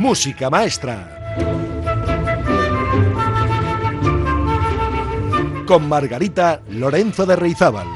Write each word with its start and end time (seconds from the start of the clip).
Música 0.00 0.48
Maestra. 0.48 1.36
Con 5.66 5.90
Margarita 5.90 6.62
Lorenzo 6.70 7.26
de 7.26 7.36
Reizábal. 7.36 7.86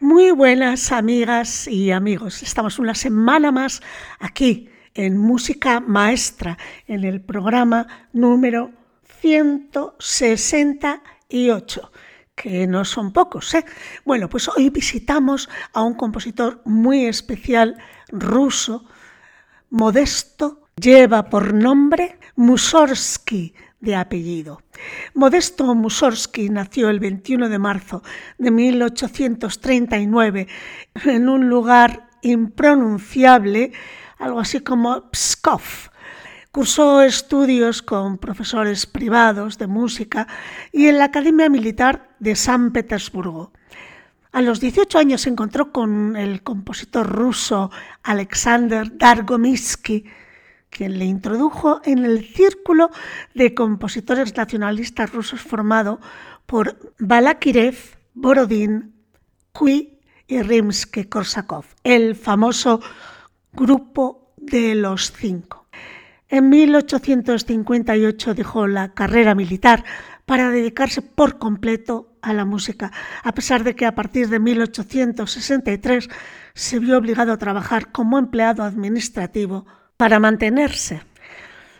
Muy 0.00 0.30
buenas 0.30 0.90
amigas 0.90 1.68
y 1.68 1.90
amigos. 1.90 2.42
Estamos 2.42 2.78
una 2.78 2.94
semana 2.94 3.52
más 3.52 3.82
aquí 4.20 4.70
en 4.94 5.18
Música 5.18 5.80
Maestra, 5.80 6.56
en 6.86 7.04
el 7.04 7.20
programa 7.20 8.08
número 8.14 8.72
168, 11.32 11.90
que 12.34 12.66
no 12.66 12.84
son 12.84 13.12
pocos. 13.12 13.54
¿eh? 13.54 13.64
Bueno, 14.04 14.28
pues 14.28 14.48
hoy 14.48 14.68
visitamos 14.70 15.48
a 15.72 15.82
un 15.82 15.94
compositor 15.94 16.60
muy 16.64 17.06
especial 17.06 17.76
ruso, 18.08 18.84
modesto, 19.70 20.68
lleva 20.76 21.30
por 21.30 21.54
nombre 21.54 22.18
Mussorgsky 22.36 23.54
de 23.80 23.96
apellido. 23.96 24.62
Modesto 25.14 25.74
Mussorgsky 25.74 26.50
nació 26.50 26.90
el 26.90 27.00
21 27.00 27.48
de 27.48 27.58
marzo 27.58 28.02
de 28.38 28.50
1839 28.50 30.46
en 31.04 31.28
un 31.28 31.48
lugar 31.48 32.08
impronunciable, 32.22 33.72
algo 34.18 34.38
así 34.40 34.60
como 34.60 35.10
Pskov. 35.10 35.91
Cursó 36.52 37.00
estudios 37.00 37.80
con 37.80 38.18
profesores 38.18 38.84
privados 38.84 39.56
de 39.56 39.66
música 39.66 40.28
y 40.70 40.88
en 40.88 40.98
la 40.98 41.04
Academia 41.04 41.48
Militar 41.48 42.10
de 42.18 42.36
San 42.36 42.72
Petersburgo. 42.72 43.52
A 44.32 44.42
los 44.42 44.60
18 44.60 44.98
años 44.98 45.22
se 45.22 45.30
encontró 45.30 45.72
con 45.72 46.14
el 46.14 46.42
compositor 46.42 47.08
ruso 47.08 47.70
Alexander 48.02 48.98
Dargomitsky, 48.98 50.04
quien 50.68 50.98
le 50.98 51.06
introdujo 51.06 51.80
en 51.86 52.04
el 52.04 52.22
círculo 52.22 52.90
de 53.32 53.54
compositores 53.54 54.36
nacionalistas 54.36 55.10
rusos 55.10 55.40
formado 55.40 56.00
por 56.44 56.92
Balakirev, 56.98 57.78
Borodin, 58.12 58.92
Kui 59.52 60.00
y 60.26 60.36
Rimsky-Korsakov, 60.36 61.64
el 61.82 62.14
famoso 62.14 62.82
grupo 63.54 64.34
de 64.36 64.74
los 64.74 65.12
cinco. 65.12 65.61
En 66.32 66.48
1858 66.48 68.32
dejó 68.32 68.66
la 68.66 68.94
carrera 68.94 69.34
militar 69.34 69.84
para 70.24 70.48
dedicarse 70.48 71.02
por 71.02 71.38
completo 71.38 72.16
a 72.22 72.32
la 72.32 72.46
música, 72.46 72.90
a 73.22 73.34
pesar 73.34 73.64
de 73.64 73.76
que 73.76 73.84
a 73.84 73.94
partir 73.94 74.30
de 74.30 74.38
1863 74.38 76.08
se 76.54 76.78
vio 76.78 76.96
obligado 76.96 77.32
a 77.32 77.36
trabajar 77.36 77.92
como 77.92 78.18
empleado 78.18 78.62
administrativo 78.62 79.66
para 79.98 80.20
mantenerse. 80.20 81.02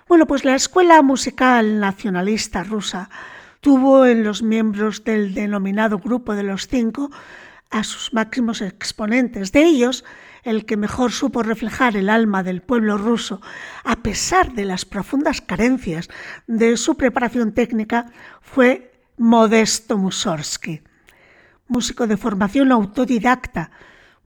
Bueno, 0.07 0.27
pues 0.27 0.45
la 0.45 0.55
Escuela 0.55 1.01
Musical 1.01 1.81
Nacionalista 1.81 2.63
Rusa 2.63 3.09
tuvo 3.63 4.05
en 4.05 4.23
los 4.23 4.43
miembros 4.43 5.03
del 5.03 5.33
denominado 5.33 5.99
Grupo 5.99 6.35
de 6.35 6.43
los 6.43 6.69
Cinco 6.69 7.11
a 7.73 7.83
sus 7.83 8.13
máximos 8.13 8.61
exponentes. 8.61 9.51
De 9.51 9.65
ellos, 9.65 10.05
el 10.45 10.65
que 10.67 10.77
mejor 10.77 11.11
supo 11.11 11.43
reflejar 11.43 11.97
el 11.97 12.09
alma 12.09 12.43
del 12.43 12.63
pueblo 12.63 12.99
ruso, 12.99 13.41
a 13.83 13.97
pesar 13.97 14.53
de 14.53 14.65
las 14.65 14.85
profundas 14.85 15.41
carencias 15.41 16.09
de 16.47 16.77
su 16.77 16.97
preparación 16.97 17.53
técnica, 17.53 18.13
fue 18.41 18.93
Modesto 19.17 19.99
Mussorgsky. 19.99 20.83
Músico 21.67 22.07
de 22.07 22.17
formación 22.17 22.71
autodidacta, 22.71 23.71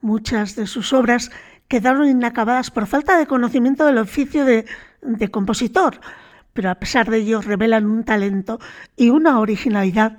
muchas 0.01 0.56
de 0.56 0.67
sus 0.67 0.93
obras 0.93 1.31
quedaron 1.69 2.09
inacabadas 2.09 2.71
por 2.71 2.87
falta 2.87 3.17
de 3.17 3.27
conocimiento 3.27 3.87
del 3.87 3.99
oficio 3.99 4.45
de, 4.45 4.67
de 5.03 5.29
compositor, 5.29 6.01
pero 6.53 6.71
a 6.71 6.77
pesar 6.77 7.11
de 7.11 7.19
ello 7.19 7.41
revelan 7.43 7.87
un 7.87 8.05
talento 8.05 8.59
y 8.97 9.11
una 9.11 9.39
originalidad 9.39 10.17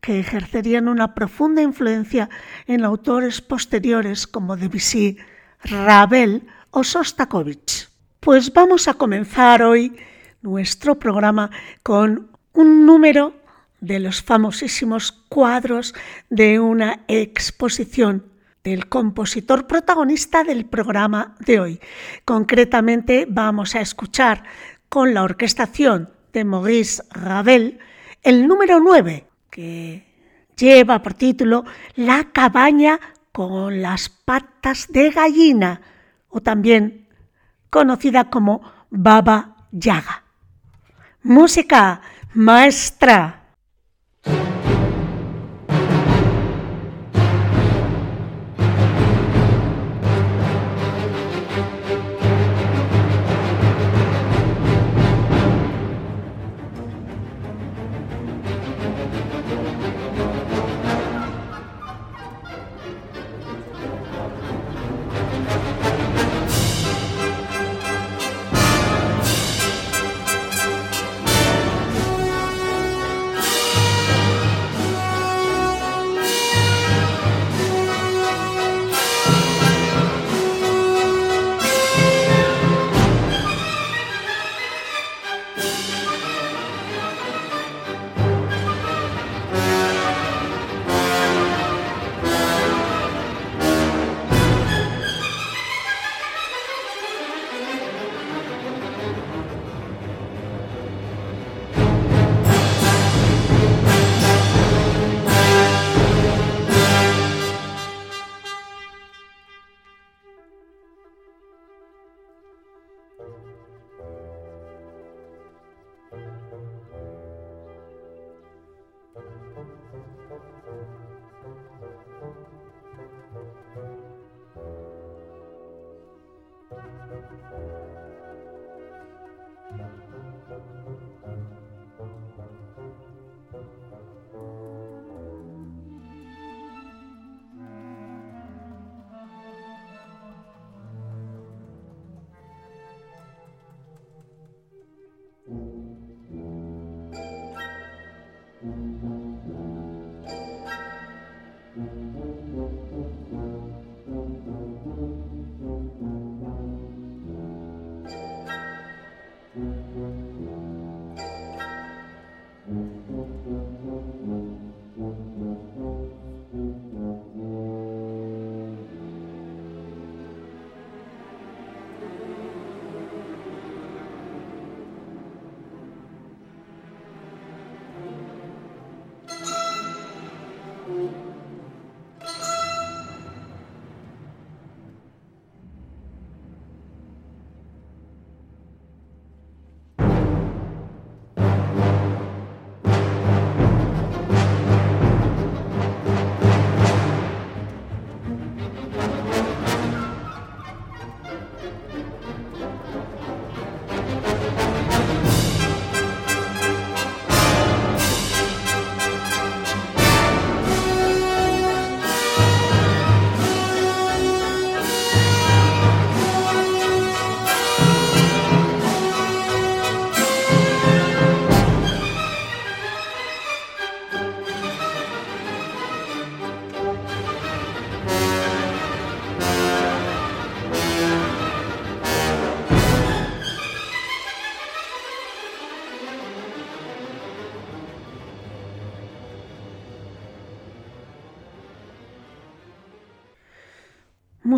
que 0.00 0.20
ejercerían 0.20 0.88
una 0.88 1.14
profunda 1.14 1.62
influencia 1.62 2.28
en 2.66 2.84
autores 2.84 3.40
posteriores 3.40 4.26
como 4.26 4.56
Debussy, 4.56 5.16
Ravel 5.62 6.46
o 6.70 6.84
Sostakovich. 6.84 7.88
Pues 8.20 8.52
vamos 8.52 8.88
a 8.88 8.94
comenzar 8.94 9.62
hoy 9.62 9.96
nuestro 10.42 10.98
programa 10.98 11.50
con 11.82 12.30
un 12.52 12.86
número 12.86 13.34
de 13.80 14.00
los 14.00 14.22
famosísimos 14.22 15.12
cuadros 15.12 15.94
de 16.30 16.58
una 16.58 17.04
exposición 17.08 18.24
del 18.64 18.88
compositor 18.88 19.66
protagonista 19.66 20.44
del 20.44 20.66
programa 20.66 21.36
de 21.40 21.60
hoy. 21.60 21.80
Concretamente 22.24 23.26
vamos 23.28 23.74
a 23.74 23.80
escuchar 23.80 24.44
con 24.88 25.14
la 25.14 25.22
orquestación 25.22 26.10
de 26.32 26.44
Maurice 26.44 27.02
Ravel 27.10 27.78
el 28.22 28.46
número 28.48 28.80
9, 28.80 29.27
que 29.50 30.06
lleva 30.56 31.02
por 31.02 31.14
título 31.14 31.64
La 31.96 32.24
cabaña 32.32 32.98
con 33.32 33.82
las 33.82 34.08
patas 34.08 34.88
de 34.88 35.10
gallina, 35.10 35.80
o 36.28 36.40
también 36.40 37.08
conocida 37.70 38.30
como 38.30 38.62
Baba 38.90 39.68
Yaga. 39.70 40.24
Música 41.22 42.00
maestra. 42.34 43.37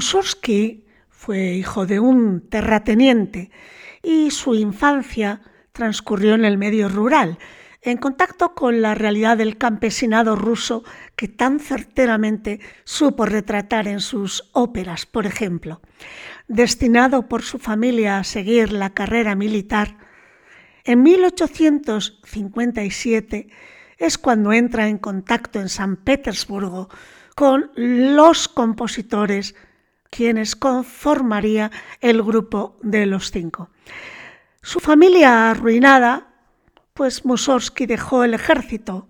Mussorgsky 0.00 0.86
fue 1.10 1.52
hijo 1.52 1.84
de 1.84 2.00
un 2.00 2.48
terrateniente 2.48 3.50
y 4.02 4.30
su 4.30 4.54
infancia 4.54 5.42
transcurrió 5.72 6.34
en 6.34 6.46
el 6.46 6.56
medio 6.56 6.88
rural, 6.88 7.36
en 7.82 7.98
contacto 7.98 8.54
con 8.54 8.80
la 8.80 8.94
realidad 8.94 9.36
del 9.36 9.58
campesinado 9.58 10.36
ruso 10.36 10.84
que 11.16 11.28
tan 11.28 11.60
certeramente 11.60 12.60
supo 12.84 13.26
retratar 13.26 13.88
en 13.88 14.00
sus 14.00 14.48
óperas, 14.54 15.04
por 15.04 15.26
ejemplo. 15.26 15.82
Destinado 16.48 17.28
por 17.28 17.42
su 17.42 17.58
familia 17.58 18.16
a 18.16 18.24
seguir 18.24 18.72
la 18.72 18.94
carrera 18.94 19.34
militar, 19.34 19.98
en 20.84 21.02
1857 21.02 23.48
es 23.98 24.16
cuando 24.16 24.54
entra 24.54 24.88
en 24.88 24.96
contacto 24.96 25.60
en 25.60 25.68
San 25.68 25.96
Petersburgo 25.96 26.88
con 27.34 27.70
los 27.76 28.48
compositores 28.48 29.54
quienes 30.10 30.56
conformaría 30.56 31.70
el 32.00 32.22
grupo 32.22 32.76
de 32.82 33.06
los 33.06 33.30
cinco. 33.30 33.70
Su 34.62 34.80
familia 34.80 35.50
arruinada, 35.50 36.28
pues 36.92 37.24
Mussorgsky 37.24 37.86
dejó 37.86 38.24
el 38.24 38.34
ejército 38.34 39.08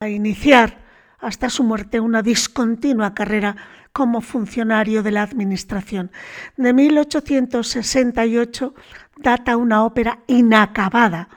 a 0.00 0.08
iniciar 0.08 0.84
hasta 1.20 1.48
su 1.48 1.64
muerte 1.64 2.00
una 2.00 2.20
discontinua 2.20 3.14
carrera 3.14 3.56
como 3.92 4.20
funcionario 4.20 5.02
de 5.02 5.12
la 5.12 5.22
administración. 5.22 6.10
De 6.56 6.74
1868 6.74 8.74
data 9.16 9.56
una 9.56 9.84
ópera 9.84 10.20
inacabada, 10.26 11.28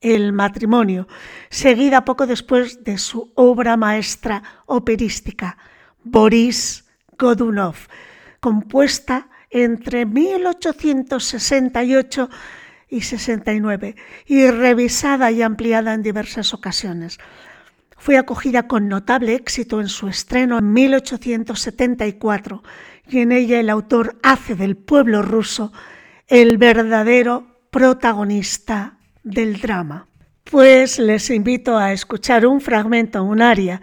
El 0.00 0.32
matrimonio, 0.32 1.08
seguida 1.48 2.04
poco 2.04 2.26
después 2.26 2.84
de 2.84 2.98
su 2.98 3.32
obra 3.34 3.76
maestra 3.76 4.42
operística, 4.66 5.56
Boris 6.02 6.84
Godunov, 7.16 7.76
compuesta 8.42 9.28
entre 9.50 10.04
1868 10.04 12.28
y 12.88 13.02
69 13.02 13.94
y 14.26 14.50
revisada 14.50 15.30
y 15.30 15.42
ampliada 15.42 15.94
en 15.94 16.02
diversas 16.02 16.52
ocasiones. 16.52 17.18
Fue 17.96 18.18
acogida 18.18 18.66
con 18.66 18.88
notable 18.88 19.36
éxito 19.36 19.80
en 19.80 19.86
su 19.86 20.08
estreno 20.08 20.58
en 20.58 20.72
1874 20.72 22.64
y 23.08 23.20
en 23.20 23.30
ella 23.30 23.60
el 23.60 23.70
autor 23.70 24.18
hace 24.24 24.56
del 24.56 24.76
pueblo 24.76 25.22
ruso 25.22 25.72
el 26.26 26.58
verdadero 26.58 27.46
protagonista 27.70 28.98
del 29.22 29.60
drama. 29.60 30.08
Pues 30.42 30.98
les 30.98 31.30
invito 31.30 31.78
a 31.78 31.92
escuchar 31.92 32.44
un 32.44 32.60
fragmento, 32.60 33.22
un 33.22 33.40
aria 33.40 33.80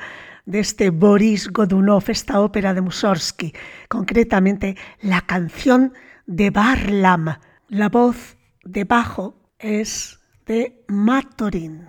de 0.50 0.60
este 0.60 0.90
Boris 0.90 1.48
Godunov, 1.52 2.06
esta 2.08 2.42
ópera 2.42 2.74
de 2.74 2.82
Mussorgsky, 2.82 3.54
concretamente 3.88 4.76
la 5.00 5.22
canción 5.22 5.94
de 6.26 6.50
Barlam. 6.50 7.38
La 7.68 7.90
voz 7.90 8.36
de 8.64 8.84
bajo 8.84 9.36
es 9.60 10.20
de 10.48 10.84
Matorin. 10.88 11.86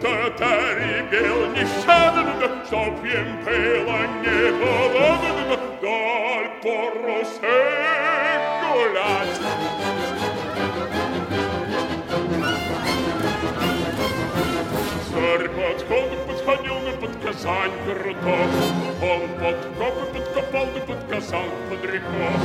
Татари 0.00 1.02
бел 1.10 1.46
нещадно, 1.52 2.64
чтоб 2.66 3.04
им 3.04 3.44
было 3.44 4.00
не 4.22 4.40
холодно, 4.58 5.56
даль 5.80 6.50
по 6.62 6.90
росе 7.06 7.60
гулять. 8.62 9.40
Царь 15.10 15.48
подход 15.48 16.26
подходил 16.26 16.78
на 16.80 16.92
под 17.00 17.16
Казань 17.22 17.72
городок, 17.86 18.50
он 19.02 19.28
подкоп 19.38 20.12
подкопал 20.12 20.66
на 20.66 20.80
под 20.80 21.04
Казань 21.10 21.50
под 21.68 21.84
рекой. 21.84 22.36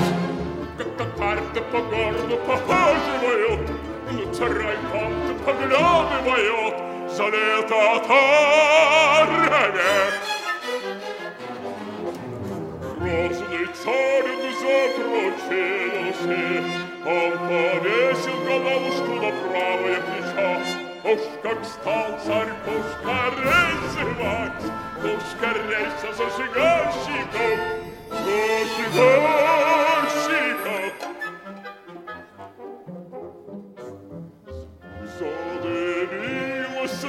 Как 0.77 0.89
татарь-то 0.97 1.61
по 1.61 1.81
городу 1.81 2.37
похаживают, 2.45 3.69
на 4.11 4.33
царь 4.33 4.77
пан-то 4.91 5.33
поглядывают, 5.45 6.86
залета 7.16 8.00
тареве. 8.08 9.96
Грозный 12.98 13.66
царь 13.82 14.32
закрутился, 14.62 16.42
он 17.04 17.32
повесил 17.48 18.36
головушку 18.46 19.12
на 19.14 19.30
правое 19.42 19.98
плечо. 20.00 20.50
Уж 21.04 21.20
как 21.42 21.60
стал 21.64 22.10
царь 22.24 22.54
пушкарей 22.64 23.74
зевать, 23.92 24.64
пушкарей 25.02 25.88
со 26.00 26.10
зажигарщиков, 26.12 27.58
зажигарщиков. 28.94 31.05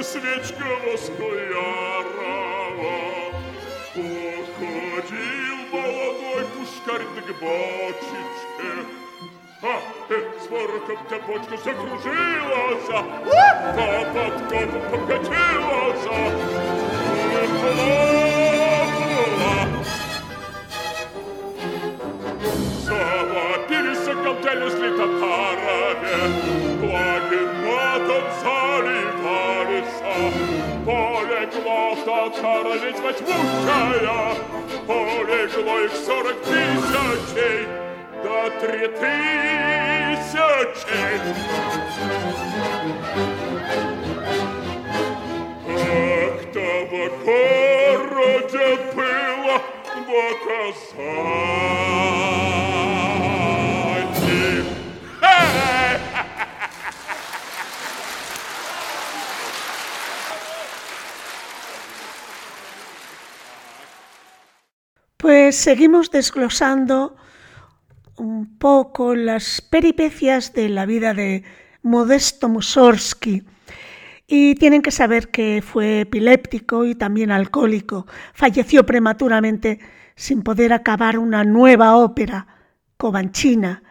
свечка 0.09 0.69
восклярова. 0.87 2.09
Походил 3.95 5.59
молодой 5.71 6.45
пушкарь 6.55 7.07
к 7.15 7.29
бочечке, 7.41 8.71
а, 9.61 9.65
э, 10.09 10.13
с 10.41 10.45
вороком-то 10.51 11.17
бочка 11.27 11.57
закружилась, 11.59 12.89
а 12.91 12.93
поводком 13.77 14.69
покатилась, 14.91 16.07
выплавала. 17.33 18.39
Завопились, 22.85 24.03
заколдели, 24.05 24.67
шли 24.71 24.91
татарове, 24.97 26.19
пламя 26.81 27.43
матом 27.65 28.25
залили, 28.43 28.98
Полегло 31.29 31.95
в 31.95 32.05
татарове 32.05 32.93
тьма 32.93 33.13
тьмущая, 33.13 34.35
Полегло 34.87 35.79
их 35.85 35.93
сорок 35.93 36.39
тысячей, 36.43 37.69
до 38.23 38.51
три 38.61 38.89
тысячи. 38.89 39.29
Как-то 45.67 46.67
в 46.87 46.93
городе 47.27 48.69
было 48.95 49.57
показать. 50.97 51.29
Pues 65.19 65.57
seguimos 65.57 66.13
desglosando 66.13 67.17
un 68.19 68.57
poco 68.57 69.17
las 69.17 69.61
peripecias 69.61 70.53
de 70.53 70.69
la 70.69 70.87
vida 70.87 71.13
de 71.13 71.43
Modesto 71.83 72.49
Mussorgsky. 72.49 73.43
Y 74.29 74.55
tienen 74.55 74.81
que 74.81 74.93
saber 74.93 75.33
que 75.33 75.61
fue 75.61 76.03
epiléptico 76.03 76.85
y 76.85 76.95
también 76.95 77.33
alcohólico. 77.33 78.07
Falleció 78.33 78.87
prematuramente 78.87 79.81
sin 80.15 80.45
poder 80.45 80.73
acabar 80.73 81.19
una 81.19 81.43
nueva 81.43 81.97
ópera, 81.97 82.47
Covanchina, 82.97 83.83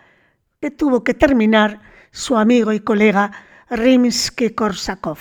que 0.62 0.72
tuvo 0.72 1.04
que 1.04 1.14
terminar 1.14 1.82
su 2.10 2.38
amigo 2.38 2.72
y 2.72 2.80
colega 2.80 3.34
Rimsky-Korsakov. 3.70 5.18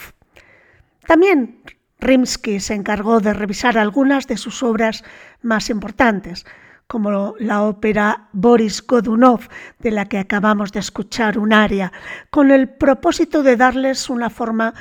También 1.05 1.63
Rimsky 1.99 2.61
se 2.61 2.75
encargó 2.75 3.21
de 3.21 3.33
revisar 3.33 3.79
algunas 3.79 4.27
de 4.27 4.37
sus 4.37 4.63
obras 4.63 5.05
más 5.43 5.71
importantes, 5.71 6.45
como 6.87 7.35
la 7.39 7.63
ópera 7.63 8.29
Boris 8.33 8.87
Godunov, 8.87 9.49
de 9.79 9.91
la 9.91 10.07
que 10.07 10.19
acabamos 10.19 10.73
de 10.73 10.81
escuchar 10.81 11.39
un 11.39 11.53
aria, 11.53 11.93
con 12.31 12.51
el 12.51 12.69
propósito 12.69 13.43
de 13.43 13.57
darles 13.57 14.09
una 14.09 14.31
forma 14.31 14.75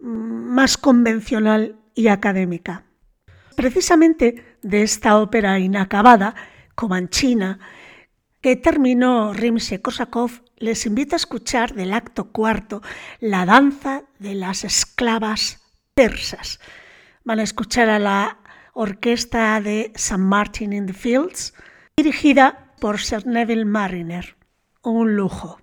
más 0.00 0.76
convencional 0.76 1.76
y 1.94 2.08
académica. 2.08 2.84
Precisamente 3.54 4.58
de 4.62 4.82
esta 4.82 5.16
ópera 5.18 5.58
inacabada, 5.58 6.34
Comanchina, 6.74 7.58
que 8.42 8.56
terminó 8.56 9.32
Rimsky-Korsakov, 9.32 10.42
les 10.58 10.84
invito 10.84 11.14
a 11.14 11.16
escuchar 11.16 11.74
del 11.74 11.94
acto 11.94 12.32
cuarto 12.32 12.82
la 13.18 13.46
danza 13.46 14.02
de 14.18 14.34
las 14.34 14.64
esclavas 14.64 15.65
persas. 15.96 16.60
Van 17.24 17.40
a 17.40 17.42
escuchar 17.42 17.88
a 17.88 17.98
la 17.98 18.38
orquesta 18.74 19.58
de 19.62 19.92
St. 19.94 20.18
Martin 20.18 20.74
in 20.74 20.84
the 20.84 20.92
Fields 20.92 21.54
dirigida 21.96 22.74
por 22.80 23.00
Sir 23.00 23.26
Neville 23.26 23.64
Mariner. 23.64 24.36
Un 24.82 25.16
lujo. 25.16 25.58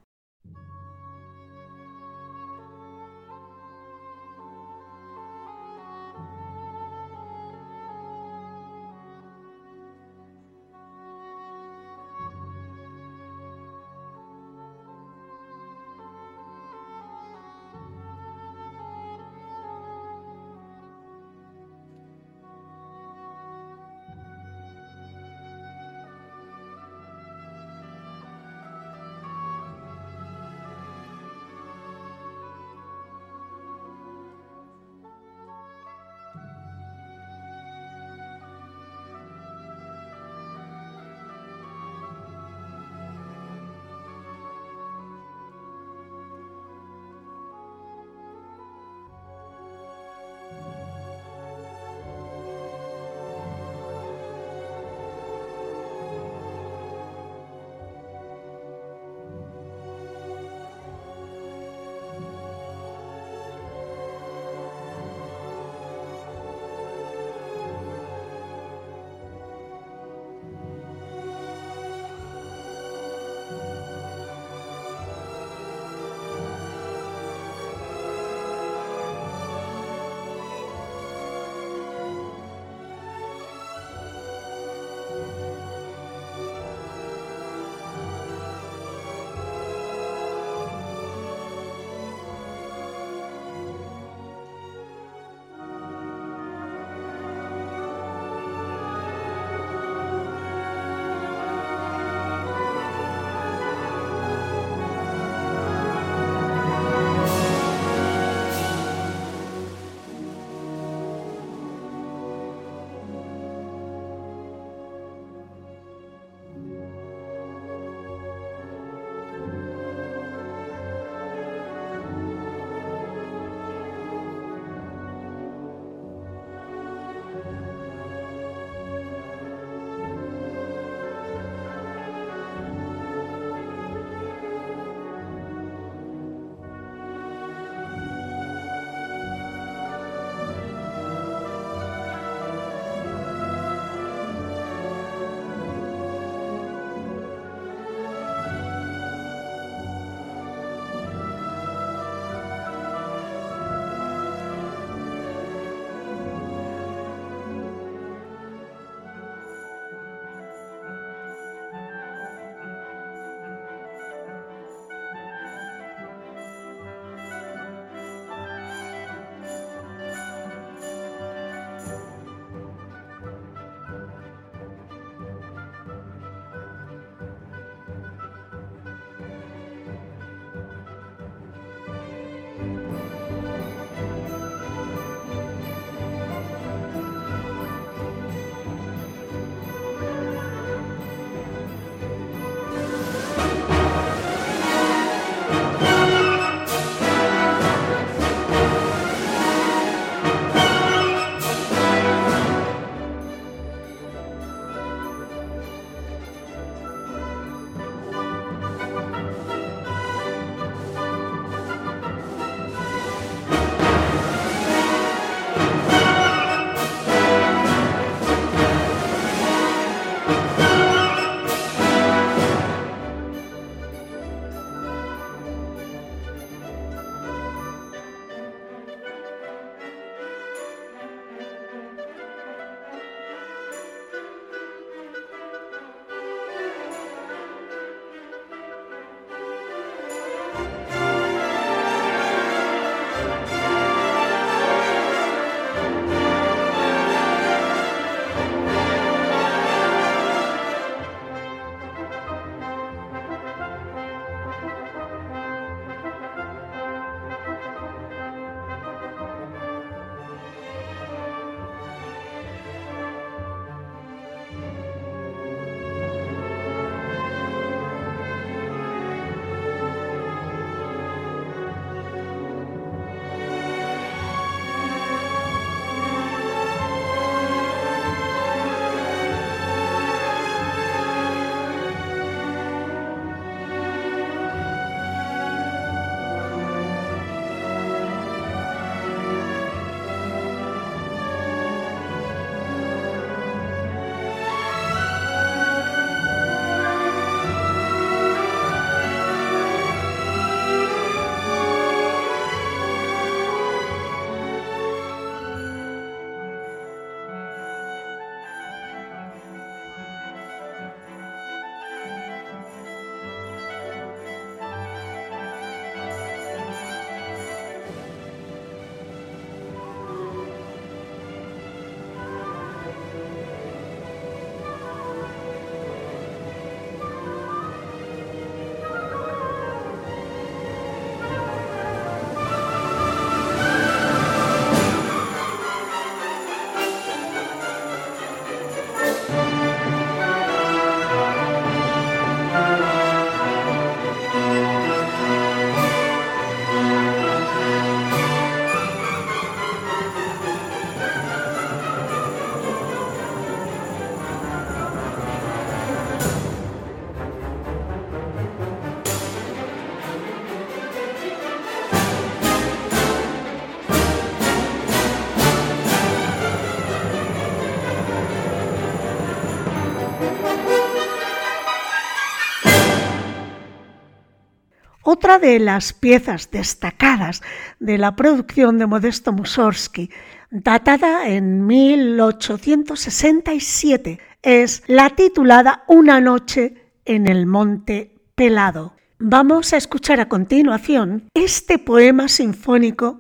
Otra 375.23 375.39
de 375.39 375.57
las 375.57 375.93
piezas 375.93 376.51
destacadas 376.51 377.41
de 377.79 377.97
la 377.97 378.13
producción 378.13 378.77
de 378.77 378.87
Modesto 378.87 379.31
Mussorgsky, 379.31 380.09
datada 380.51 381.29
en 381.29 381.65
1867, 381.65 384.19
es 384.41 384.83
la 384.87 385.11
titulada 385.11 385.85
Una 385.87 386.19
noche 386.19 386.73
en 387.05 387.27
el 387.27 387.45
Monte 387.45 388.11
Pelado. 388.35 388.97
Vamos 389.17 389.71
a 389.71 389.77
escuchar 389.77 390.19
a 390.19 390.27
continuación 390.27 391.29
este 391.33 391.79
poema 391.79 392.27
sinfónico 392.27 393.19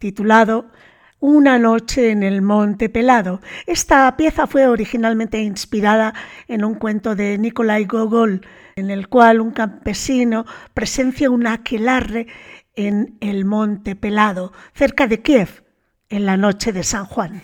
titulado 0.00 0.66
Una 1.20 1.60
noche 1.60 2.10
en 2.10 2.24
el 2.24 2.42
Monte 2.42 2.88
Pelado. 2.88 3.40
Esta 3.68 4.16
pieza 4.16 4.48
fue 4.48 4.66
originalmente 4.66 5.40
inspirada 5.40 6.14
en 6.48 6.64
un 6.64 6.74
cuento 6.74 7.14
de 7.14 7.38
Nikolai 7.38 7.84
Gogol, 7.84 8.44
en 8.78 8.90
el 8.90 9.08
cual 9.08 9.40
un 9.40 9.50
campesino 9.50 10.46
presencia 10.72 11.30
un 11.30 11.46
aquelarre 11.46 12.28
en 12.76 13.18
el 13.20 13.44
Monte 13.44 13.96
Pelado, 13.96 14.52
cerca 14.72 15.08
de 15.08 15.20
Kiev, 15.20 15.64
en 16.08 16.26
la 16.26 16.36
noche 16.36 16.72
de 16.72 16.84
San 16.84 17.04
Juan. 17.04 17.42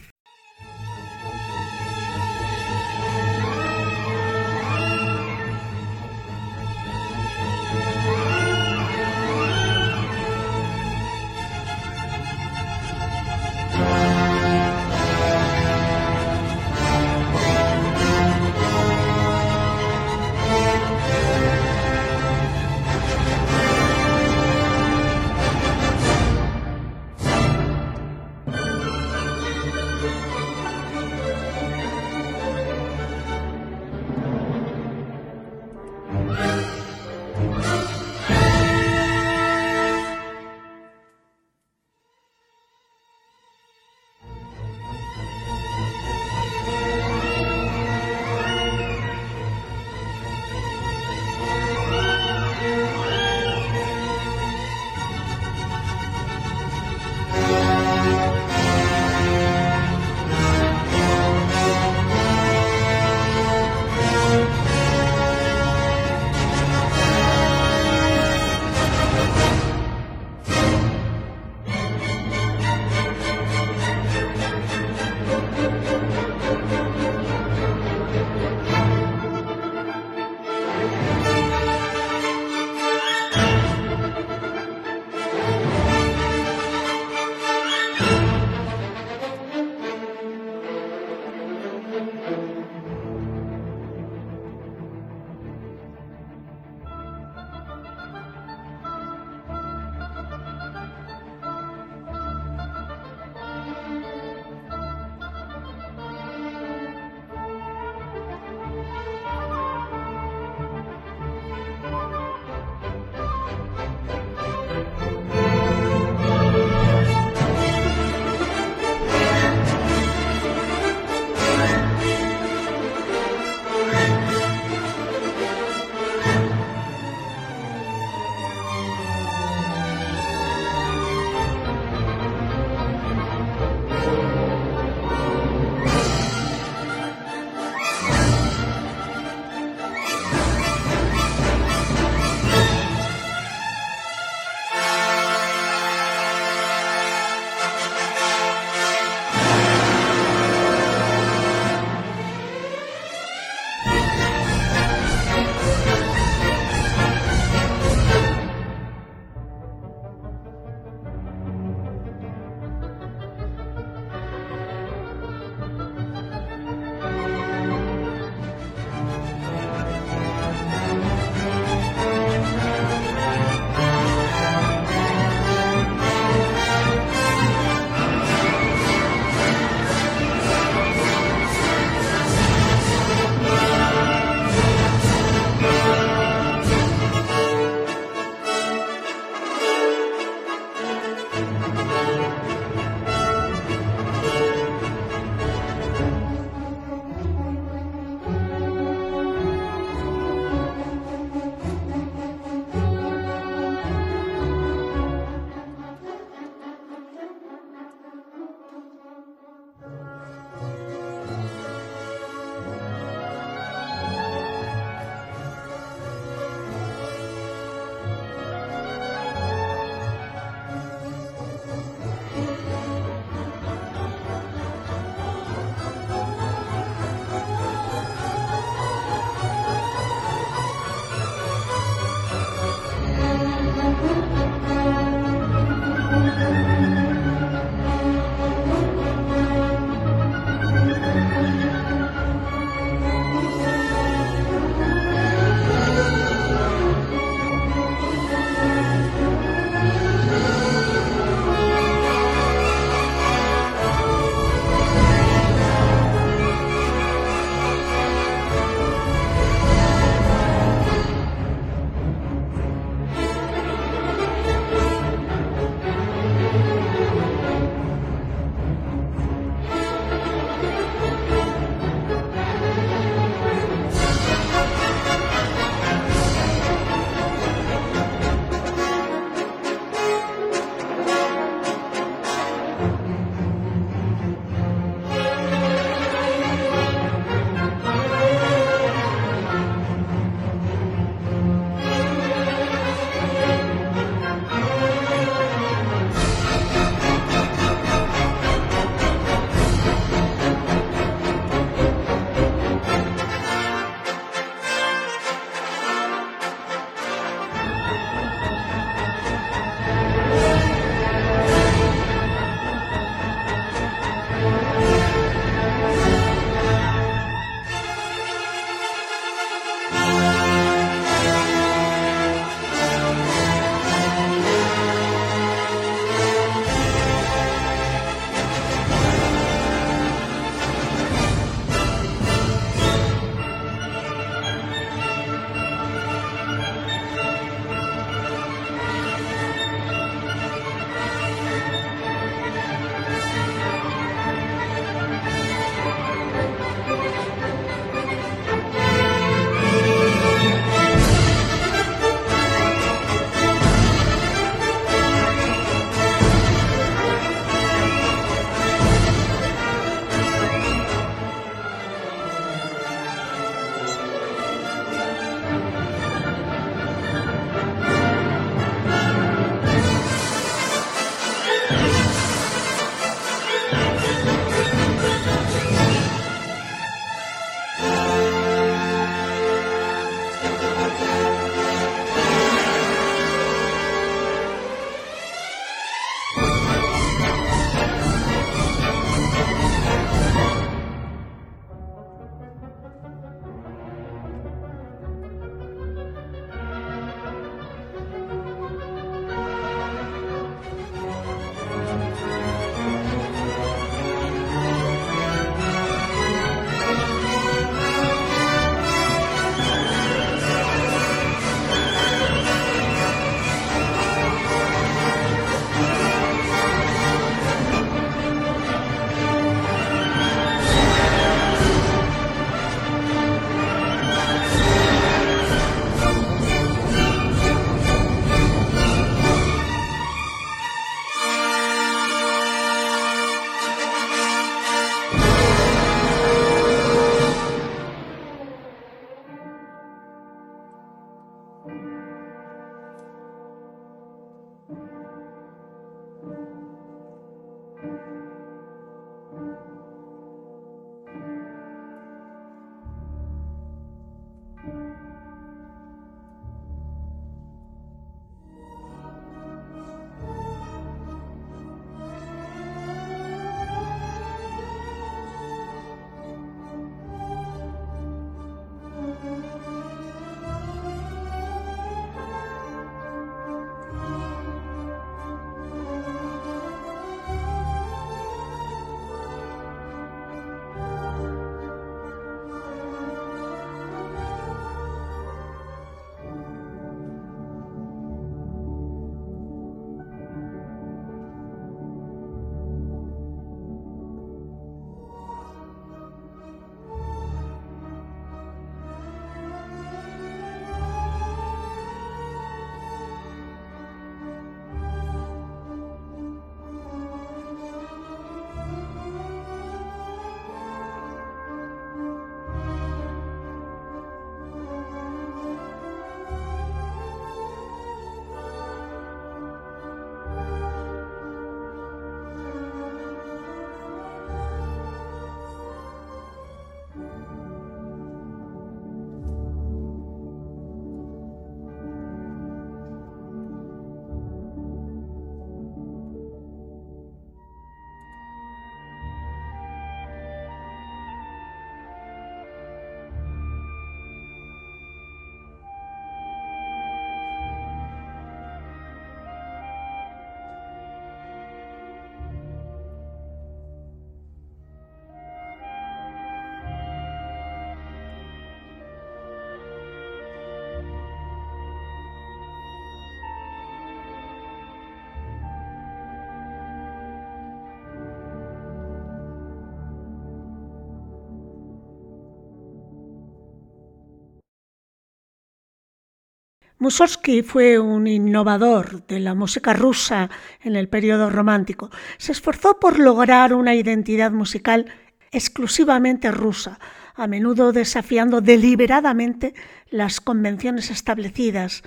Mussorgsky 576.78 577.42
fue 577.42 577.78
un 577.78 578.06
innovador 578.06 579.06
de 579.06 579.20
la 579.20 579.34
música 579.34 579.72
rusa 579.72 580.28
en 580.60 580.74
el 580.74 580.88
periodo 580.88 581.30
romántico. 581.30 581.90
Se 582.18 582.32
esforzó 582.32 582.80
por 582.80 582.98
lograr 582.98 583.54
una 583.54 583.74
identidad 583.74 584.32
musical 584.32 584.86
exclusivamente 585.30 586.30
rusa, 586.32 586.80
a 587.14 587.28
menudo 587.28 587.72
desafiando 587.72 588.40
deliberadamente 588.40 589.54
las 589.88 590.20
convenciones 590.20 590.90
establecidas 590.90 591.84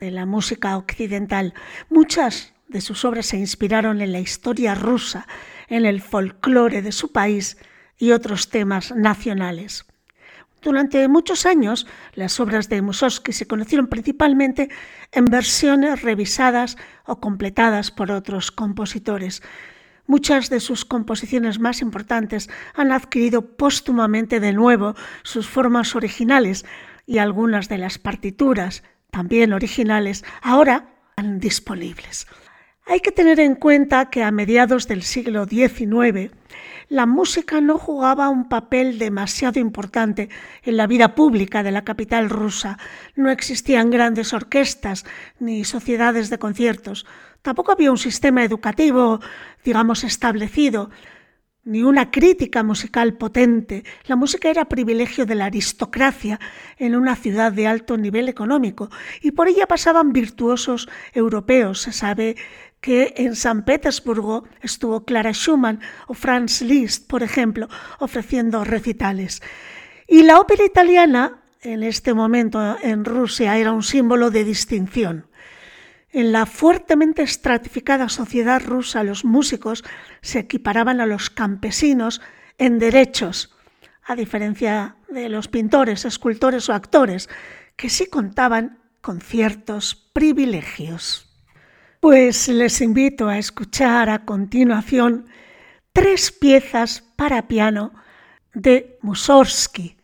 de 0.00 0.10
la 0.10 0.26
música 0.26 0.76
occidental. 0.76 1.54
Muchas 1.88 2.54
de 2.68 2.80
sus 2.80 3.04
obras 3.04 3.26
se 3.26 3.36
inspiraron 3.36 4.00
en 4.00 4.10
la 4.10 4.18
historia 4.18 4.74
rusa, 4.74 5.28
en 5.68 5.86
el 5.86 6.00
folclore 6.02 6.82
de 6.82 6.92
su 6.92 7.12
país 7.12 7.56
y 7.98 8.10
otros 8.10 8.50
temas 8.50 8.92
nacionales. 8.96 9.86
Durante 10.64 11.06
muchos 11.08 11.44
años, 11.44 11.86
las 12.14 12.40
obras 12.40 12.70
de 12.70 12.80
Mussorgsky 12.80 13.34
se 13.34 13.46
conocieron 13.46 13.86
principalmente 13.86 14.70
en 15.12 15.26
versiones 15.26 16.00
revisadas 16.00 16.78
o 17.04 17.20
completadas 17.20 17.90
por 17.90 18.10
otros 18.10 18.50
compositores. 18.50 19.42
Muchas 20.06 20.48
de 20.48 20.60
sus 20.60 20.86
composiciones 20.86 21.60
más 21.60 21.82
importantes 21.82 22.48
han 22.74 22.92
adquirido 22.92 23.56
póstumamente 23.58 24.40
de 24.40 24.54
nuevo 24.54 24.94
sus 25.22 25.46
formas 25.46 25.94
originales 25.94 26.64
y 27.04 27.18
algunas 27.18 27.68
de 27.68 27.76
las 27.76 27.98
partituras, 27.98 28.84
también 29.10 29.52
originales, 29.52 30.24
ahora 30.40 30.88
están 31.10 31.40
disponibles. 31.40 32.26
Hay 32.86 33.00
que 33.00 33.12
tener 33.12 33.38
en 33.38 33.54
cuenta 33.54 34.08
que 34.08 34.22
a 34.22 34.30
mediados 34.30 34.88
del 34.88 35.02
siglo 35.02 35.44
XIX 35.44 36.32
la 36.88 37.06
música 37.06 37.60
no 37.60 37.78
jugaba 37.78 38.28
un 38.28 38.48
papel 38.48 38.98
demasiado 38.98 39.60
importante 39.60 40.28
en 40.62 40.76
la 40.76 40.86
vida 40.86 41.14
pública 41.14 41.62
de 41.62 41.70
la 41.70 41.84
capital 41.84 42.30
rusa. 42.30 42.78
No 43.16 43.30
existían 43.30 43.90
grandes 43.90 44.32
orquestas 44.32 45.04
ni 45.38 45.64
sociedades 45.64 46.30
de 46.30 46.38
conciertos. 46.38 47.06
Tampoco 47.42 47.72
había 47.72 47.90
un 47.90 47.98
sistema 47.98 48.44
educativo, 48.44 49.20
digamos, 49.64 50.04
establecido 50.04 50.90
ni 51.64 51.82
una 51.82 52.10
crítica 52.10 52.62
musical 52.62 53.14
potente. 53.14 53.84
La 54.06 54.16
música 54.16 54.50
era 54.50 54.66
privilegio 54.66 55.26
de 55.26 55.34
la 55.34 55.46
aristocracia 55.46 56.38
en 56.78 56.94
una 56.94 57.16
ciudad 57.16 57.52
de 57.52 57.66
alto 57.66 57.96
nivel 57.96 58.28
económico 58.28 58.90
y 59.22 59.30
por 59.30 59.48
ella 59.48 59.66
pasaban 59.66 60.12
virtuosos 60.12 60.88
europeos. 61.12 61.80
Se 61.80 61.92
sabe 61.92 62.36
que 62.84 63.14
en 63.16 63.34
San 63.34 63.64
Petersburgo 63.64 64.44
estuvo 64.60 65.06
Clara 65.06 65.32
Schumann 65.32 65.80
o 66.06 66.12
Franz 66.12 66.60
Liszt, 66.60 67.08
por 67.08 67.22
ejemplo, 67.22 67.66
ofreciendo 67.98 68.62
recitales. 68.62 69.40
Y 70.06 70.22
la 70.22 70.38
ópera 70.38 70.66
italiana, 70.66 71.40
en 71.62 71.82
este 71.82 72.12
momento 72.12 72.76
en 72.82 73.06
Rusia, 73.06 73.56
era 73.56 73.72
un 73.72 73.82
símbolo 73.82 74.30
de 74.30 74.44
distinción. 74.44 75.28
En 76.10 76.30
la 76.30 76.44
fuertemente 76.44 77.22
estratificada 77.22 78.10
sociedad 78.10 78.62
rusa, 78.62 79.02
los 79.02 79.24
músicos 79.24 79.82
se 80.20 80.40
equiparaban 80.40 81.00
a 81.00 81.06
los 81.06 81.30
campesinos 81.30 82.20
en 82.58 82.78
derechos, 82.78 83.56
a 84.04 84.14
diferencia 84.14 84.96
de 85.08 85.30
los 85.30 85.48
pintores, 85.48 86.04
escultores 86.04 86.68
o 86.68 86.74
actores, 86.74 87.30
que 87.76 87.88
sí 87.88 88.10
contaban 88.10 88.78
con 89.00 89.22
ciertos 89.22 89.94
privilegios. 90.12 91.33
Pues 92.04 92.48
les 92.48 92.82
invito 92.82 93.28
a 93.28 93.38
escuchar 93.38 94.10
a 94.10 94.26
continuación 94.26 95.24
tres 95.94 96.32
piezas 96.32 97.02
para 97.16 97.48
piano 97.48 97.94
de 98.52 98.98
Mussorgsky, 99.00 99.96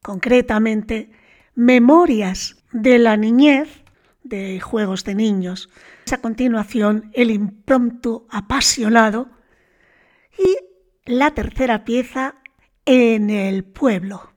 concretamente 0.00 1.10
Memorias 1.56 2.62
de 2.70 3.00
la 3.00 3.16
niñez 3.16 3.82
de 4.22 4.60
Juegos 4.60 5.02
de 5.02 5.16
Niños. 5.16 5.70
A 6.12 6.18
continuación, 6.18 7.10
El 7.14 7.32
impromptu 7.32 8.28
apasionado 8.30 9.28
y 10.38 10.56
la 11.04 11.32
tercera 11.32 11.84
pieza, 11.84 12.36
En 12.84 13.28
el 13.28 13.64
pueblo. 13.64 14.34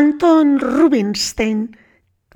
Anton 0.00 0.58
Rubinstein 0.58 1.76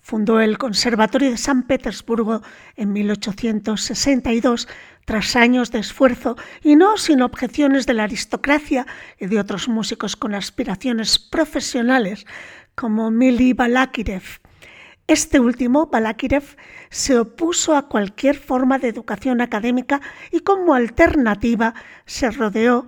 fundó 0.02 0.38
el 0.38 0.58
Conservatorio 0.58 1.30
de 1.30 1.38
San 1.38 1.62
Petersburgo 1.62 2.42
en 2.76 2.92
1862 2.92 4.68
tras 5.06 5.34
años 5.34 5.70
de 5.70 5.78
esfuerzo 5.78 6.36
y 6.62 6.76
no 6.76 6.98
sin 6.98 7.22
objeciones 7.22 7.86
de 7.86 7.94
la 7.94 8.02
aristocracia 8.02 8.86
y 9.18 9.28
de 9.28 9.40
otros 9.40 9.68
músicos 9.68 10.14
con 10.14 10.34
aspiraciones 10.34 11.18
profesionales 11.18 12.26
como 12.74 13.10
Mili 13.10 13.54
Balakirev. 13.54 14.24
Este 15.06 15.40
último, 15.40 15.86
Balakirev, 15.86 16.44
se 16.90 17.18
opuso 17.18 17.74
a 17.74 17.88
cualquier 17.88 18.36
forma 18.36 18.78
de 18.78 18.88
educación 18.88 19.40
académica 19.40 20.02
y 20.30 20.40
como 20.40 20.74
alternativa 20.74 21.72
se 22.04 22.30
rodeó 22.30 22.86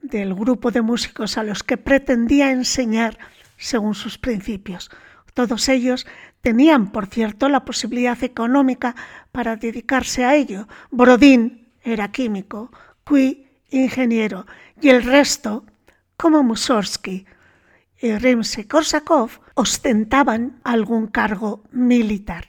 del 0.00 0.32
grupo 0.32 0.70
de 0.70 0.82
músicos 0.82 1.38
a 1.38 1.42
los 1.42 1.64
que 1.64 1.76
pretendía 1.76 2.52
enseñar 2.52 3.18
según 3.62 3.94
sus 3.94 4.18
principios. 4.18 4.90
Todos 5.34 5.68
ellos 5.68 6.06
tenían, 6.42 6.92
por 6.92 7.06
cierto, 7.06 7.48
la 7.48 7.64
posibilidad 7.64 8.22
económica 8.22 8.94
para 9.30 9.56
dedicarse 9.56 10.24
a 10.24 10.34
ello. 10.34 10.68
Borodín 10.90 11.68
era 11.82 12.12
químico, 12.12 12.70
Cui 13.04 13.48
ingeniero 13.70 14.46
y 14.80 14.90
el 14.90 15.02
resto, 15.02 15.64
como 16.16 16.42
Mussorgsky 16.42 17.26
y 18.00 18.08
Rimsky-Korsakov, 18.08 19.40
ostentaban 19.54 20.60
algún 20.64 21.06
cargo 21.06 21.64
militar. 21.72 22.48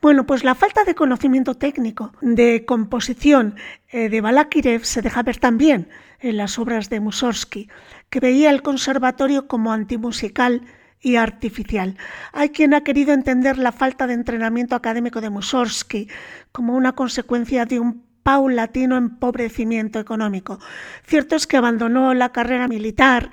Bueno, 0.00 0.26
pues 0.26 0.44
la 0.44 0.54
falta 0.54 0.84
de 0.84 0.94
conocimiento 0.94 1.54
técnico 1.54 2.12
de 2.20 2.64
composición 2.64 3.56
eh, 3.88 4.08
de 4.08 4.20
Balakirev 4.20 4.84
se 4.84 5.02
deja 5.02 5.22
ver 5.22 5.38
también 5.38 5.88
en 6.20 6.36
las 6.36 6.58
obras 6.58 6.90
de 6.90 7.00
Mussorgsky, 7.00 7.68
que 8.14 8.20
veía 8.20 8.50
el 8.50 8.62
conservatorio 8.62 9.48
como 9.48 9.72
antimusical 9.72 10.62
y 11.00 11.16
artificial. 11.16 11.96
Hay 12.32 12.50
quien 12.50 12.72
ha 12.72 12.84
querido 12.84 13.12
entender 13.12 13.58
la 13.58 13.72
falta 13.72 14.06
de 14.06 14.14
entrenamiento 14.14 14.76
académico 14.76 15.20
de 15.20 15.30
Mussorgsky 15.30 16.08
como 16.52 16.76
una 16.76 16.92
consecuencia 16.92 17.64
de 17.64 17.80
un 17.80 18.04
paulatino 18.22 18.96
empobrecimiento 18.96 19.98
económico. 19.98 20.60
Cierto 21.04 21.34
es 21.34 21.48
que 21.48 21.56
abandonó 21.56 22.14
la 22.14 22.30
carrera 22.30 22.68
militar 22.68 23.32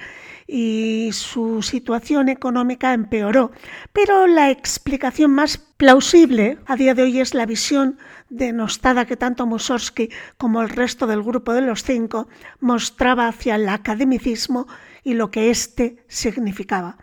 y 0.54 1.12
su 1.14 1.62
situación 1.62 2.28
económica 2.28 2.94
empeoró, 2.94 3.52
pero 3.94 4.28
la 4.28 4.50
explicación 4.50 5.32
más 5.32 5.58
plausible 5.58 6.58
a 6.66 6.76
día 6.76 6.94
de 6.94 7.04
hoy 7.04 7.22
es 7.22 7.34
la 7.34 7.46
visión 7.46 7.98
denostada 8.30 9.06
que 9.06 9.16
tanto 9.16 9.48
Mussorgsky 9.48 10.10
como 10.38 10.62
el 10.62 10.68
resto 10.68 11.08
del 11.08 11.24
grupo 11.24 11.54
de 11.54 11.62
los 11.62 11.84
cinco 11.84 12.28
mostraba 12.60 13.30
hacia 13.30 13.56
el 13.56 13.70
academicismo 13.70 14.68
y 15.06 15.14
lo 15.14 15.32
que 15.32 15.52
éste 15.52 16.04
significaba. 16.10 16.98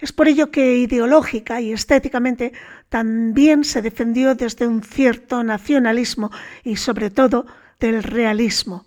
Es 0.00 0.12
por 0.12 0.26
ello 0.26 0.50
que 0.50 0.78
ideológica 0.78 1.60
y 1.60 1.74
estéticamente 1.74 2.54
también 2.88 3.64
se 3.64 3.82
defendió 3.82 4.34
desde 4.34 4.66
un 4.66 4.82
cierto 4.82 5.44
nacionalismo 5.44 6.30
y 6.64 6.76
sobre 6.76 7.10
todo 7.10 7.44
del 7.80 8.02
realismo. 8.02 8.86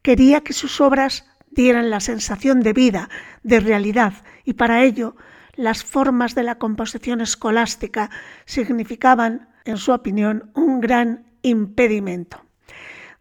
Quería 0.00 0.40
que 0.40 0.54
sus 0.54 0.80
obras 0.80 1.29
dieran 1.50 1.90
la 1.90 2.00
sensación 2.00 2.60
de 2.60 2.72
vida, 2.72 3.08
de 3.42 3.60
realidad, 3.60 4.14
y 4.44 4.54
para 4.54 4.82
ello 4.82 5.16
las 5.54 5.84
formas 5.84 6.34
de 6.34 6.42
la 6.42 6.56
composición 6.56 7.20
escolástica 7.20 8.10
significaban, 8.44 9.48
en 9.64 9.76
su 9.76 9.92
opinión, 9.92 10.50
un 10.54 10.80
gran 10.80 11.26
impedimento. 11.42 12.42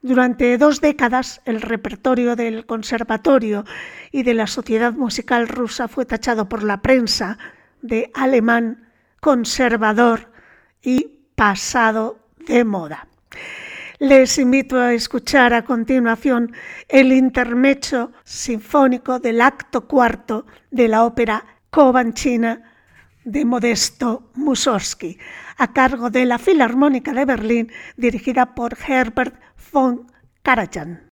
Durante 0.01 0.57
dos 0.57 0.79
décadas 0.79 1.41
el 1.43 1.61
repertorio 1.61 2.37
del 2.37 2.65
conservatorio 2.65 3.65
y 4.11 4.23
de 4.23 4.33
la 4.33 4.47
sociedad 4.47 4.93
musical 4.93 5.49
rusa 5.49 5.89
fue 5.89 6.05
tachado 6.05 6.47
por 6.47 6.63
la 6.63 6.81
prensa 6.81 7.37
de 7.81 8.09
alemán 8.13 8.89
conservador 9.19 10.31
y 10.81 11.19
pasado 11.35 12.19
de 12.47 12.63
moda. 12.63 13.07
Les 13.99 14.37
invito 14.37 14.79
a 14.79 14.93
escuchar 14.93 15.53
a 15.53 15.65
continuación 15.65 16.53
el 16.87 17.11
intermecho 17.11 18.13
sinfónico 18.23 19.19
del 19.19 19.41
acto 19.41 19.89
cuarto 19.89 20.45
de 20.71 20.87
la 20.87 21.03
ópera 21.03 21.43
Covanchina 21.69 22.63
de 23.25 23.43
Modesto 23.43 24.31
Mussorgsky, 24.35 25.17
a 25.57 25.73
cargo 25.73 26.09
de 26.09 26.23
la 26.23 26.39
Filarmónica 26.39 27.11
de 27.11 27.25
Berlín, 27.25 27.71
dirigida 27.97 28.55
por 28.55 28.77
Herbert 28.87 29.35
von 29.69 30.09
Karajan. 30.43 31.08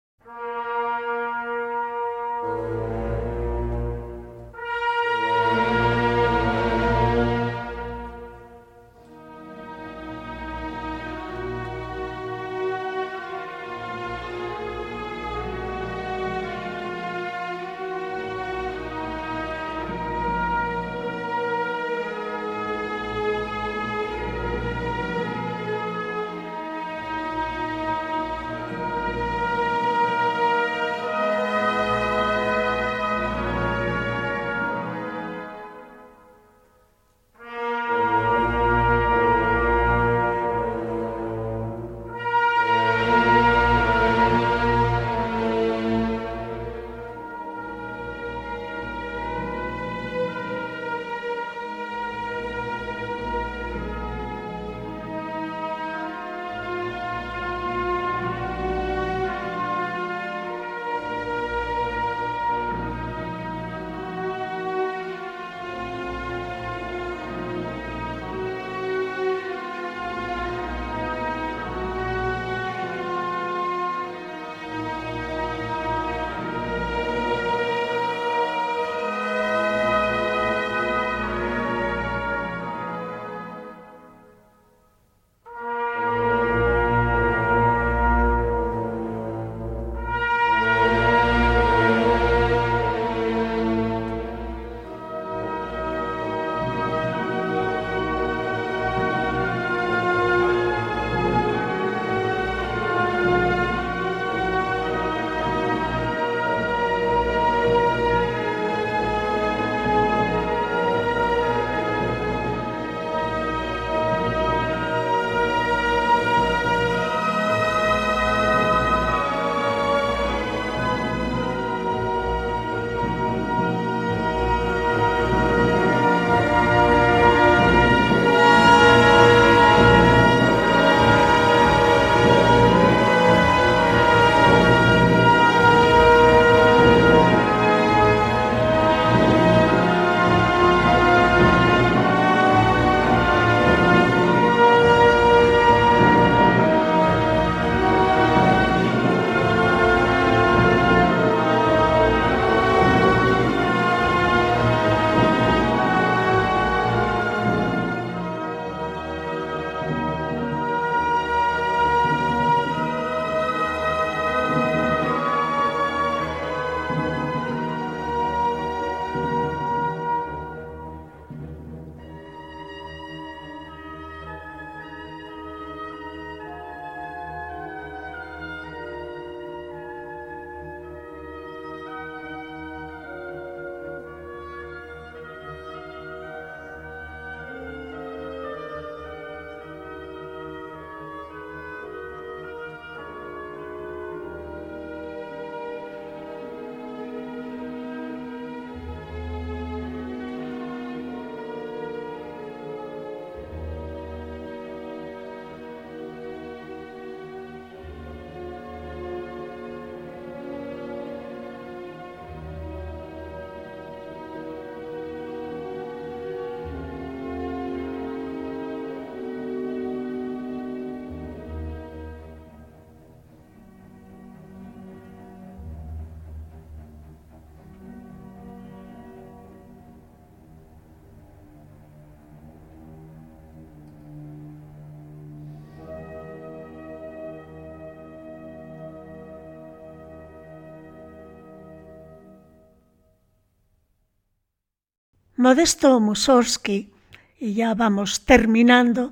Modesto 245.42 246.00
Mussorgsky, 246.00 246.92
y 247.40 247.56
ya 247.56 247.74
vamos 247.74 248.26
terminando 248.26 249.12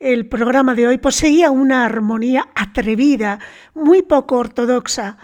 el 0.00 0.26
programa 0.26 0.74
de 0.74 0.88
hoy, 0.88 0.98
poseía 0.98 1.52
una 1.52 1.84
armonía 1.84 2.48
atrevida, 2.56 3.38
muy 3.74 4.02
poco 4.02 4.38
ortodoxa, 4.38 5.18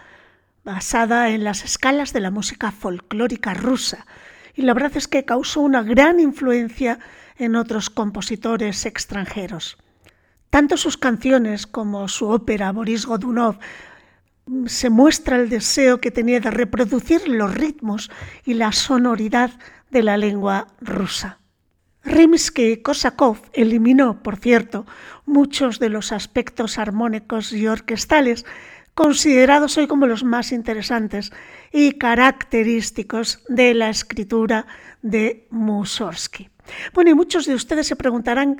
basada 0.63 1.31
en 1.31 1.43
las 1.43 1.65
escalas 1.65 2.13
de 2.13 2.21
la 2.21 2.31
música 2.31 2.71
folclórica 2.71 3.53
rusa, 3.53 4.07
y 4.55 4.63
la 4.63 4.75
verdad 4.75 4.93
es 4.97 5.09
que 5.09 5.25
causó 5.25 5.61
una 5.61 5.83
gran 5.83 6.21
influencia 6.21 7.01
en 7.37 7.57
otros 7.57 7.91
compositores 7.91 8.87
extranjeros. 8.87 9.77
Tanto 10.51 10.77
sus 10.77 10.97
canciones 10.97 11.67
como 11.67 12.07
su 12.07 12.29
ópera 12.29 12.71
Boris 12.71 13.07
Godunov 13.07 13.59
se 14.67 14.89
muestra 14.89 15.35
el 15.35 15.49
deseo 15.49 16.01
que 16.01 16.13
tenía 16.13 16.39
de 16.39 16.53
reproducir 16.53 17.27
los 17.27 17.53
ritmos 17.53 18.09
y 18.45 18.55
la 18.55 18.71
sonoridad 18.71 19.51
de 19.95 20.03
la 20.03 20.17
lengua 20.19 20.67
rusa. 20.81 21.39
Rimsky-Kosakov 22.05 23.39
eliminó, 23.53 24.23
por 24.23 24.37
cierto, 24.37 24.87
muchos 25.25 25.79
de 25.79 25.89
los 25.89 26.11
aspectos 26.11 26.79
armónicos 26.79 27.53
y 27.53 27.67
orquestales 27.69 28.45
considerados 28.95 29.79
hoy 29.79 29.87
como 29.87 30.07
los 30.07 30.25
más 30.25 30.51
interesantes 30.51 31.33
y 31.73 31.93
característicos 31.93 33.43
de 33.49 33.73
la 33.75 33.89
escritura 33.89 34.67
de 35.01 35.47
Mussorgsky. 35.51 36.51
Bueno, 36.93 37.11
y 37.11 37.15
muchos 37.15 37.47
de 37.47 37.55
ustedes 37.55 37.87
se 37.87 37.97
preguntarán 37.97 38.59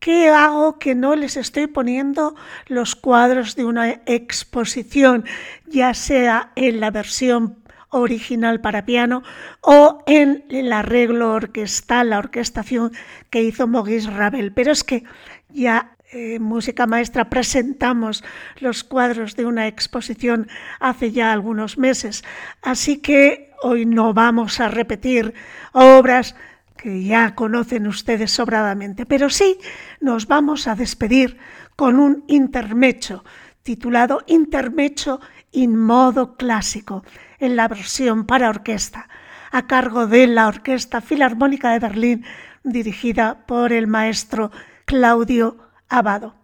¿Qué 0.00 0.30
hago 0.30 0.78
que 0.78 0.94
no 0.94 1.14
les 1.14 1.36
estoy 1.36 1.66
poniendo 1.66 2.34
los 2.68 2.96
cuadros 2.96 3.54
de 3.54 3.66
una 3.66 4.00
exposición, 4.06 5.26
ya 5.66 5.92
sea 5.92 6.52
en 6.56 6.80
la 6.80 6.90
versión 6.90 7.59
original 7.90 8.60
para 8.60 8.86
piano 8.86 9.22
o 9.60 10.02
en 10.06 10.44
el 10.48 10.72
arreglo 10.72 11.32
orquestal, 11.32 12.10
la 12.10 12.18
orquestación 12.18 12.92
que 13.30 13.42
hizo 13.42 13.66
Maurice 13.66 14.10
Ravel? 14.10 14.52
Pero 14.52 14.72
es 14.72 14.84
que 14.84 15.04
ya 15.48 15.96
en 16.12 16.32
eh, 16.32 16.38
Música 16.40 16.86
Maestra 16.86 17.30
presentamos 17.30 18.24
los 18.58 18.82
cuadros 18.82 19.36
de 19.36 19.46
una 19.46 19.68
exposición 19.68 20.48
hace 20.80 21.12
ya 21.12 21.32
algunos 21.32 21.78
meses, 21.78 22.24
así 22.62 22.98
que 22.98 23.52
hoy 23.62 23.86
no 23.86 24.12
vamos 24.12 24.58
a 24.58 24.68
repetir 24.68 25.34
obras 25.72 26.34
que 26.76 27.04
ya 27.04 27.34
conocen 27.34 27.86
ustedes 27.86 28.32
sobradamente, 28.32 29.06
pero 29.06 29.30
sí 29.30 29.58
nos 30.00 30.26
vamos 30.26 30.66
a 30.66 30.74
despedir 30.74 31.36
con 31.76 32.00
un 32.00 32.24
intermecho 32.26 33.22
titulado 33.62 34.22
Intermecho 34.26 35.20
in 35.52 35.76
modo 35.76 36.36
clásico, 36.36 37.04
en 37.40 37.56
la 37.56 37.66
versión 37.66 38.26
para 38.26 38.48
orquesta, 38.48 39.08
a 39.50 39.66
cargo 39.66 40.06
de 40.06 40.28
la 40.28 40.46
Orquesta 40.46 41.00
Filarmónica 41.00 41.72
de 41.72 41.80
Berlín, 41.80 42.24
dirigida 42.62 43.46
por 43.46 43.72
el 43.72 43.86
maestro 43.86 44.52
Claudio 44.84 45.56
Abado. 45.88 46.36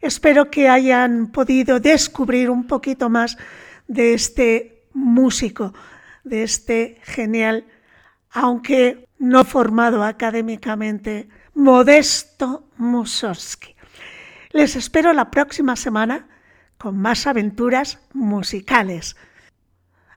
Espero 0.00 0.50
que 0.50 0.68
hayan 0.68 1.32
podido 1.32 1.80
descubrir 1.80 2.50
un 2.50 2.66
poquito 2.66 3.08
más 3.08 3.38
de 3.88 4.14
este 4.14 4.84
músico, 4.92 5.74
de 6.24 6.42
este 6.42 7.00
genial, 7.02 7.64
aunque 8.30 9.08
no 9.18 9.44
formado 9.44 10.04
académicamente, 10.04 11.28
Modesto 11.54 12.68
Mussorgsky. 12.76 13.74
Les 14.50 14.76
espero 14.76 15.12
la 15.12 15.30
próxima 15.30 15.76
semana 15.76 16.28
con 16.76 16.98
más 16.98 17.26
aventuras 17.26 18.00
musicales. 18.12 19.16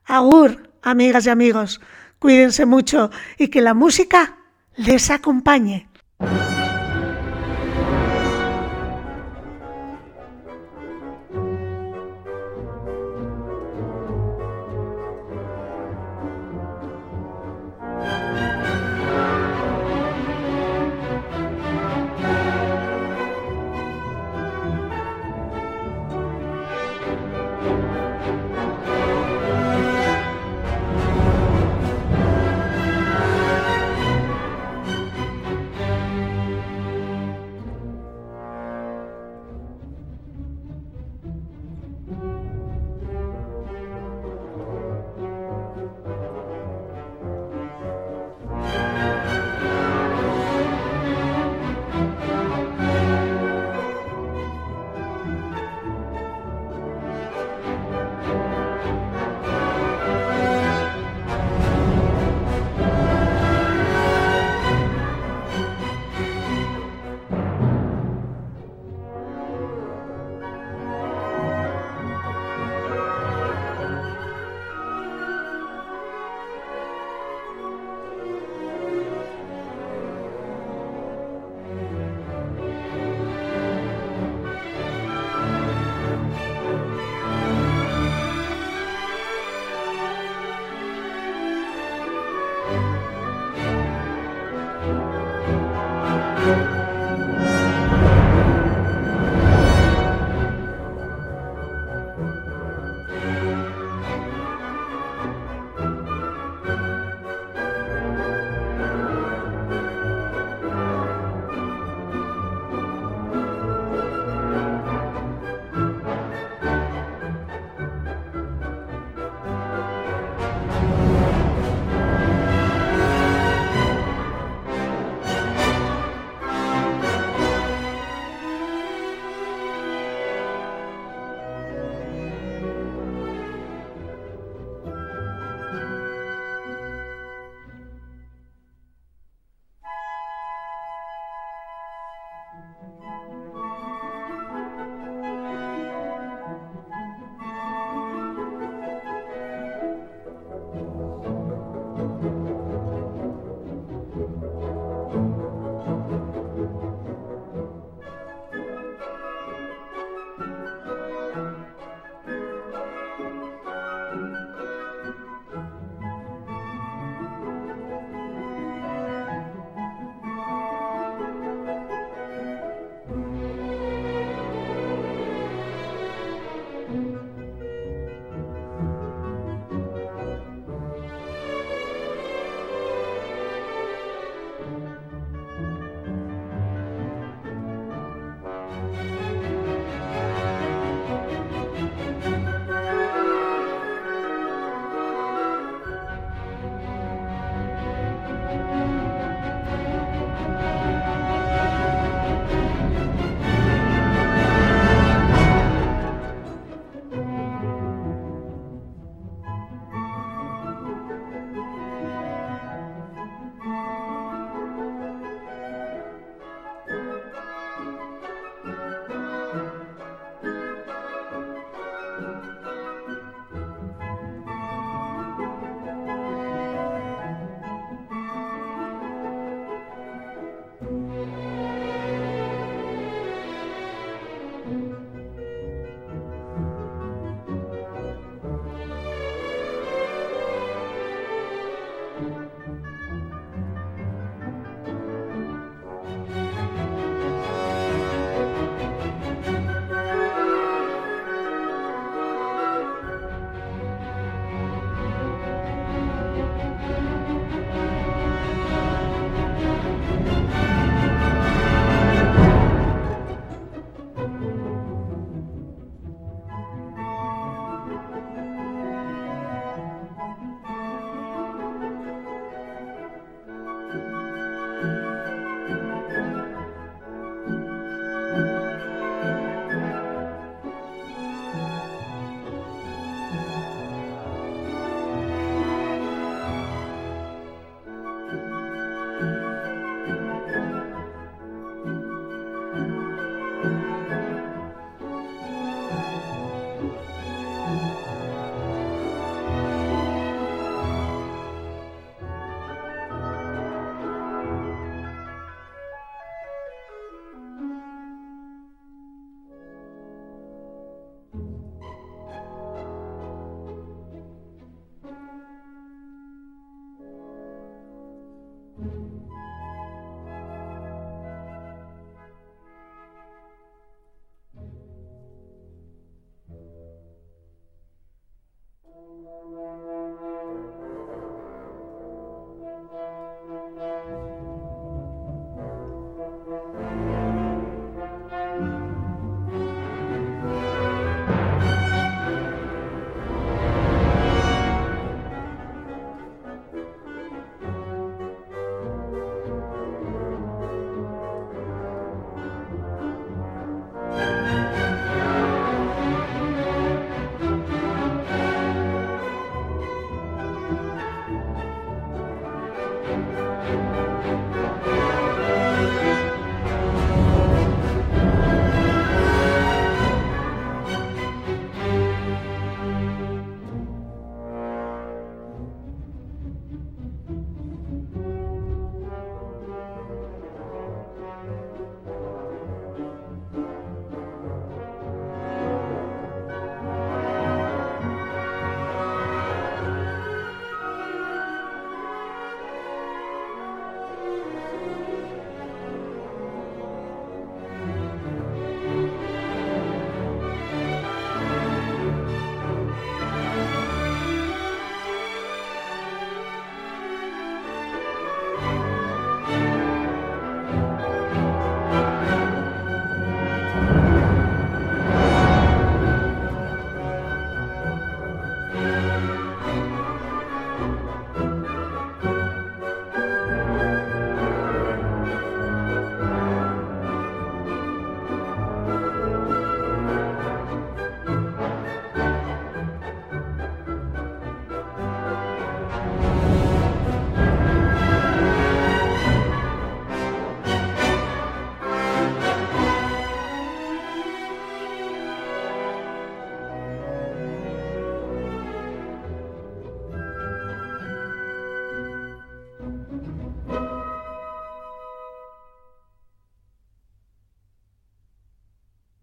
Agur, 0.06 0.70
amigas 0.82 1.26
y 1.26 1.30
amigos, 1.30 1.80
cuídense 2.18 2.64
mucho 2.64 3.10
y 3.38 3.48
que 3.48 3.60
la 3.60 3.74
música 3.74 4.36
les 4.76 5.10
acompañe. 5.10 5.88